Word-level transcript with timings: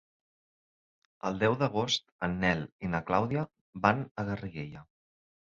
El 1.29 1.37
deu 1.43 1.57
d'agost 1.59 2.07
en 2.29 2.33
Nel 2.45 2.65
i 2.89 2.91
na 2.95 3.03
Clàudia 3.11 3.45
van 3.87 4.03
a 4.03 4.27
Garriguella. 4.33 4.85